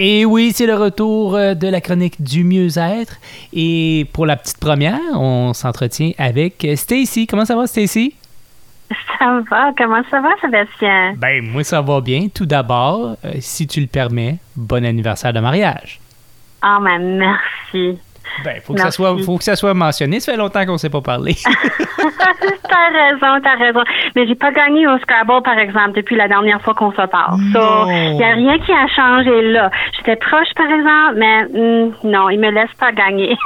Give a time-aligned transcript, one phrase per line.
[0.00, 3.16] Et oui, c'est le retour euh, de la chronique du mieux-être.
[3.52, 7.26] Et pour la petite première, on s'entretient avec Stacy.
[7.26, 8.14] Comment ça va, Stacy?
[9.18, 9.72] Ça va.
[9.76, 11.14] Comment ça va, Sébastien?
[11.16, 12.28] Ben, moi, ça va bien.
[12.32, 15.98] Tout d'abord, euh, si tu le permets, bon anniversaire de mariage.
[16.62, 17.98] Ah, mais merci.
[18.44, 20.20] Ben, faut que, ça soit, faut que ça soit mentionné.
[20.20, 21.36] Ça fait longtemps qu'on ne s'est pas parlé.
[22.68, 23.80] t'as raison, t'as raison.
[24.14, 27.38] Mais j'ai pas gagné au Scrabble, par exemple, depuis la dernière fois qu'on se parle.
[27.38, 29.70] Il n'y a rien qui a changé là.
[29.96, 33.36] J'étais proche, par exemple, mais hmm, non, il me laisse pas gagner.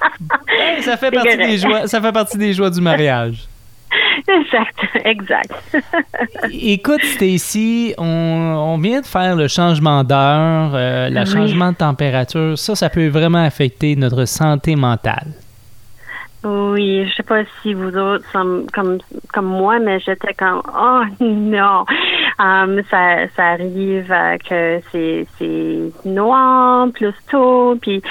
[0.80, 3.46] ça fait partie des joies, ça fait partie des joies du mariage.
[4.28, 5.52] Exact, exact.
[6.52, 12.58] Écoute, Stacy, on, on, vient de faire le changement d'heure, euh, le changement de température.
[12.58, 15.32] Ça, ça peut vraiment affecter notre santé mentale.
[16.44, 18.98] Oui, je sais pas si vous autres comme
[19.32, 21.84] comme moi, mais j'étais comme oh non,
[22.40, 28.02] um, ça ça arrive euh, que c'est c'est noir plus tôt, puis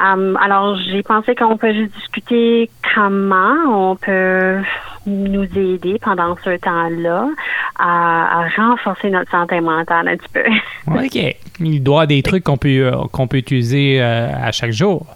[0.00, 4.58] um, alors j'ai pensé qu'on peut juste discuter comment on peut
[5.06, 7.28] nous aider pendant ce temps-là
[7.78, 10.44] à, à, renforcer notre santé mentale un petit peu.
[11.04, 14.52] ok, il doit y avoir des trucs qu'on peut euh, qu'on peut utiliser euh, à
[14.52, 15.06] chaque jour.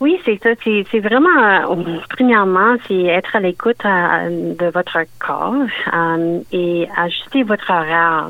[0.00, 0.50] Oui, c'est ça.
[0.62, 5.54] C'est vraiment, euh, premièrement, c'est être à l'écoute euh, de votre corps
[5.92, 8.28] euh, et ajuster votre horaire.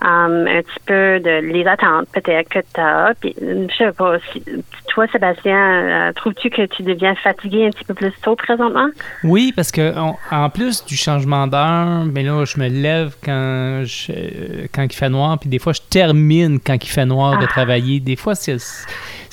[0.00, 3.12] un petit peu de les attentes peut-être que tu as.
[3.20, 4.42] Puis, je sais pas, si,
[4.88, 8.88] toi, Sébastien, trouves-tu que tu deviens fatigué un petit peu plus tôt présentement?
[9.24, 9.92] Oui, parce que
[10.30, 14.92] en plus du changement d'heure, mais ben là, je me lève quand, je, quand il
[14.92, 17.48] fait noir, puis des fois, je termine quand il fait noir de ah.
[17.48, 18.00] travailler.
[18.00, 18.56] Des fois, c'est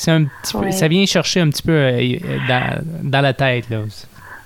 [0.02, 3.70] c'est un petit peu, ça vient chercher un petit peu euh, dans, dans la tête
[3.70, 3.78] là.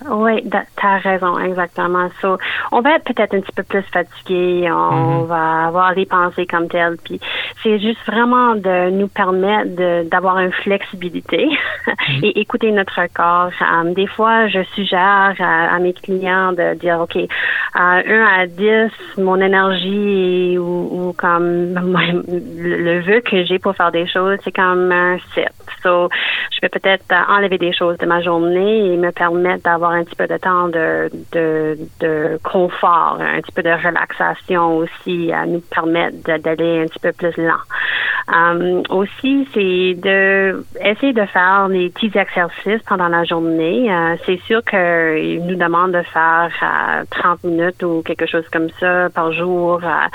[0.08, 2.09] Oui, tu as raison, exactement.
[2.22, 2.38] So,
[2.72, 5.25] on va être peut-être un petit peu plus fatigué, on mm-hmm.
[5.28, 7.20] va avoir des pensées comme telles, puis
[7.66, 12.20] c'est juste vraiment de nous permettre d'avoir une flexibilité mm-hmm.
[12.24, 13.52] et écouter notre corps.
[13.60, 17.18] Um, des fois, je suggère à, mes clients de dire, OK,
[17.74, 21.74] à 1 à 10, mon énergie ou, comme
[22.58, 25.48] le, vœu que j'ai pour faire des choses, c'est comme un 7.
[25.85, 26.09] So,
[26.51, 30.16] je vais peut-être enlever des choses de ma journée et me permettre d'avoir un petit
[30.16, 35.62] peu de temps de, de, de confort, un petit peu de relaxation aussi, à nous
[35.62, 37.53] permettre d'aller un petit peu plus lent.
[38.28, 43.94] Um, aussi, c'est de essayer de faire des petits exercices pendant la journée.
[43.94, 46.50] Euh, c'est sûr qu'il nous demande de faire
[47.12, 50.08] 30 euh, minutes ou quelque chose comme ça par jour, euh,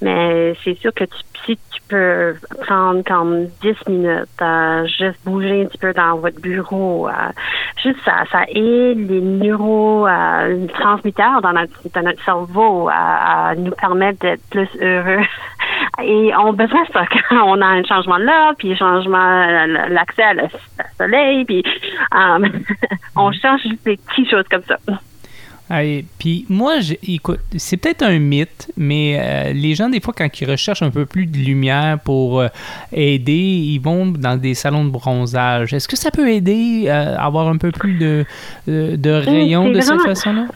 [0.00, 2.36] mais c'est sûr que tu, si tu peux
[2.66, 4.42] prendre comme 10 minutes,
[4.98, 7.10] juste bouger un petit peu dans votre bureau,
[7.82, 14.40] juste ça, ça aide les neurotransmetteurs dans notre, dans notre cerveau à, nous permettre d'être
[14.50, 15.20] plus heureux.
[16.02, 19.46] Et on a besoin de ça quand on a un changement là, puis changement,
[19.88, 20.48] l'accès à le
[20.96, 21.62] soleil, puis
[22.12, 22.46] um,
[23.16, 24.78] on juste des petites choses comme ça.
[26.18, 30.50] Puis moi, écoute, c'est peut-être un mythe, mais euh, les gens, des fois, quand ils
[30.50, 32.48] recherchent un peu plus de lumière pour euh,
[32.92, 35.74] aider, ils vont dans des salons de bronzage.
[35.74, 38.24] Est-ce que ça peut aider euh, à avoir un peu plus de,
[38.66, 40.46] de, rayons de cette façon-là?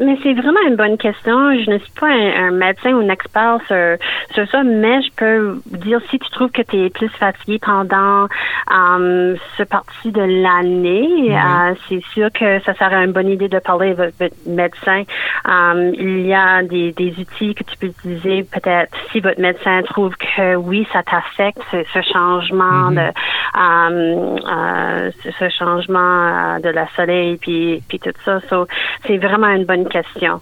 [0.00, 1.54] Mais c'est vraiment une bonne question.
[1.58, 3.96] Je ne suis pas un, médecin ou un expert sur,
[4.32, 8.28] sur, ça, mais je peux dire si tu trouves que tu es plus fatigué pendant
[8.70, 13.58] um, ce parti de l'année, euh, c'est sûr que ça serait une bonne idée de
[13.58, 15.02] parler avec votre médecin.
[15.44, 19.82] Um, il y a des, des outils que tu peux utiliser peut-être si votre médecin
[19.82, 23.08] trouve que oui, ça t'affecte, ce, changement de
[23.54, 28.40] um, euh, ce, changement de la soleil puis, puis tout ça.
[29.06, 30.40] c'est vraiment une bonne question.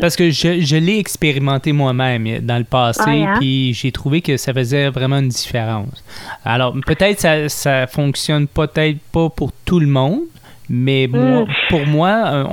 [0.00, 3.34] Parce que je, l'ai expérimenté moi-même dans le passé, hein?
[3.38, 6.04] puis j'ai trouvé que ça faisait vraiment une différence.
[6.44, 10.20] Alors, peut-être ça, ça fonctionne peut-être pas pour tout le monde,
[10.68, 11.46] mais moi, mm.
[11.68, 12.46] pour moi,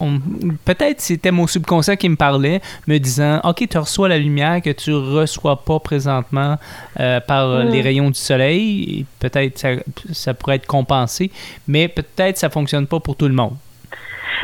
[0.00, 0.20] on,
[0.64, 4.70] peut-être c'était mon subconscient qui me parlait, me disant Ok, tu reçois la lumière que
[4.70, 6.58] tu reçois pas présentement
[7.00, 7.84] euh, par les mm.
[7.84, 9.04] rayons du soleil.
[9.18, 9.70] Peut-être ça,
[10.12, 11.32] ça pourrait être compensé,
[11.66, 13.56] mais peut-être ça fonctionne pas pour tout le monde.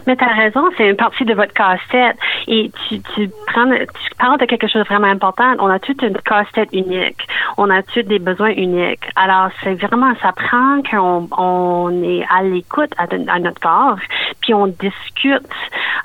[0.06, 2.16] Mais tu as raison, c'est une partie de votre casse-tête.
[2.46, 5.54] Et tu, tu, prends, tu parles de quelque chose de vraiment important.
[5.58, 7.26] On a toute une casse-tête unique.
[7.56, 9.04] On a tous des besoins uniques.
[9.16, 13.06] Alors, c'est vraiment, ça prend qu'on on est à l'écoute à,
[13.38, 13.98] notre corps,
[14.40, 15.42] puis on discute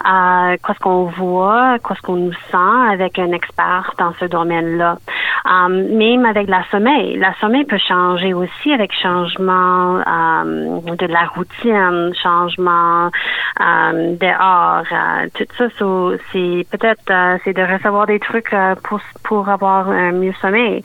[0.05, 4.97] euh, qu'est-ce qu'on voit, qu'est-ce qu'on nous sent avec un expert dans ce domaine-là.
[5.45, 11.25] Um, même avec la sommeil, la sommeil peut changer aussi avec changement um, de la
[11.35, 13.11] routine, changement
[13.59, 14.85] um, dehors,
[15.33, 15.67] tout ça.
[16.31, 20.81] c'est peut-être c'est de recevoir des trucs uh, pour pour avoir un mieux sommeil.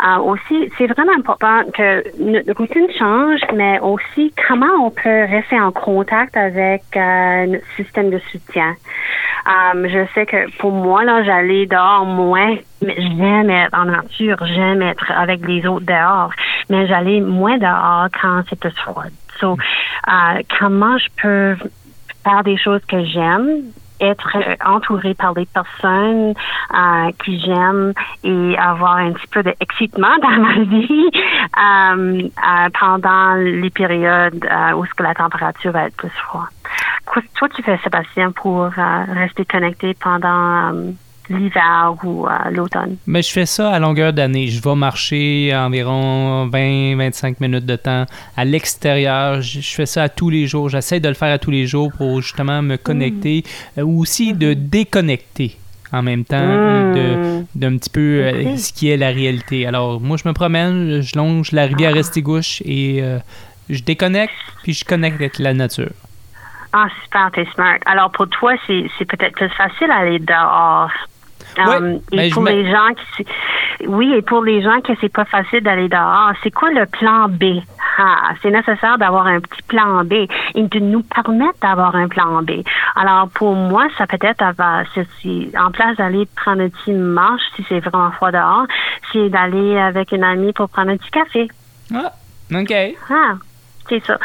[0.00, 5.60] Euh, aussi, c'est vraiment important que notre routine change, mais aussi comment on peut rester
[5.60, 8.74] en contact avec euh, notre système de soutien.
[9.46, 14.36] Euh, je sais que pour moi, là, j'allais dehors moins, mais j'aime être en nature,
[14.46, 16.32] j'aime être avec les autres dehors,
[16.70, 19.04] mais j'allais moins dehors quand c'était froid.
[19.40, 19.56] So,
[20.08, 21.56] euh, comment je peux
[22.24, 23.64] faire des choses que j'aime,
[24.00, 26.34] être entouré par des personnes
[26.74, 27.92] euh, qui j'aime
[28.24, 31.10] et avoir un petit peu d'excitement dans ma vie
[31.58, 34.46] euh, euh, pendant les périodes
[34.76, 36.48] où ce que la température va être plus froide.
[37.34, 40.72] Toi, tu fais, Sébastien, pour rester connecté pendant
[41.28, 42.96] l'hiver ou l'automne?
[43.06, 44.48] Mais je fais ça à longueur d'année.
[44.48, 49.40] Je vais marcher environ 20-25 minutes de temps à l'extérieur.
[49.40, 50.68] Je, fais ça à tous les jours.
[50.68, 53.44] J'essaie de le faire à tous les jours pour justement me connecter
[53.76, 53.82] mm.
[53.82, 54.68] ou aussi de mm-hmm.
[54.68, 55.56] déconnecter
[55.92, 57.46] en même temps mm.
[57.54, 59.66] d'un petit peu euh, ce qui est la réalité.
[59.66, 63.18] Alors, moi, je me promène, je longe la rivière Restigouche et euh,
[63.68, 65.92] je déconnecte, puis je connecte avec la nature.
[66.72, 67.78] Ah, super, t'es smart.
[67.84, 70.90] Alors, pour toi, c'est peut-être plus facile d'aller dehors
[71.58, 73.26] Um, et ben, pour les gens qui
[73.86, 77.28] oui, et pour les gens que c'est pas facile d'aller dehors, c'est quoi le plan
[77.28, 77.60] B?
[77.98, 80.12] Ah, c'est nécessaire d'avoir un petit plan B
[80.54, 82.62] et de nous permettre d'avoir un plan B.
[82.96, 87.80] Alors pour moi, ça peut être en place d'aller prendre un petit marche si c'est
[87.80, 88.66] vraiment froid dehors,
[89.12, 91.48] c'est d'aller avec une amie pour prendre un petit café.
[91.94, 92.12] Ah,
[92.54, 92.72] ok.
[93.10, 93.34] Ah,
[93.88, 94.18] c'est ça.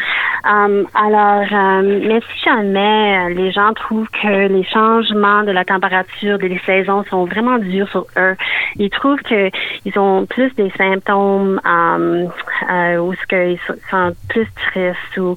[0.43, 5.65] Um, alors, um, mais si jamais euh, les gens trouvent que les changements de la
[5.65, 8.35] température des saisons sont vraiment durs sur eux,
[8.77, 12.29] ils trouvent qu'ils ont plus des symptômes um,
[12.71, 13.59] euh, ou ce qu'ils
[13.89, 15.35] sont plus tristes ou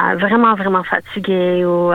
[0.00, 1.92] euh, vraiment vraiment fatigués ou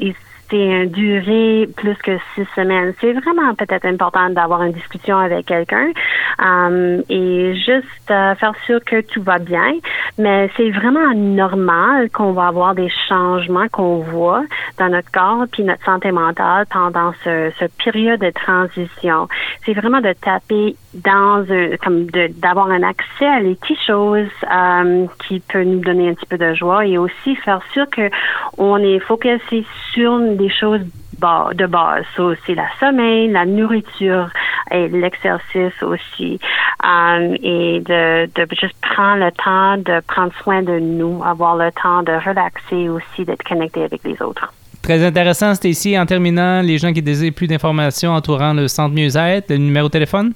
[0.00, 0.14] ils
[0.50, 2.92] c'est une durée plus que six semaines.
[3.00, 5.92] C'est vraiment peut-être important d'avoir une discussion avec quelqu'un
[6.38, 9.74] um, et juste euh, faire sûr que tout va bien.
[10.18, 14.44] Mais c'est vraiment normal qu'on va avoir des changements qu'on voit
[14.78, 19.28] dans notre corps puis notre santé mentale pendant ce, ce période de transition.
[19.64, 25.08] C'est vraiment de taper dans un, comme d'avoir un accès à les petites choses um,
[25.26, 28.10] qui peut nous donner un petit peu de joie et aussi faire sûr que
[28.58, 30.80] on est focusé sur des choses
[31.54, 32.04] de base.
[32.46, 34.30] c'est la sommeil, la nourriture
[34.70, 36.38] et l'exercice aussi.
[36.82, 41.70] Um, et de, de juste prendre le temps de prendre soin de nous, avoir le
[41.72, 44.50] temps de relaxer aussi, d'être connecté avec les autres.
[44.82, 45.98] Très intéressant, Stacy.
[45.98, 49.92] En terminant, les gens qui désirent plus d'informations entourant le centre mieux-être, le numéro de
[49.92, 50.32] téléphone?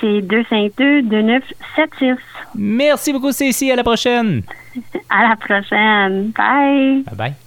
[0.00, 2.16] C'est 252-2976.
[2.54, 3.70] Merci beaucoup, Stacy.
[3.70, 4.42] À la prochaine.
[5.08, 6.32] À la prochaine.
[6.36, 7.04] Bye.
[7.04, 7.36] Bye bye.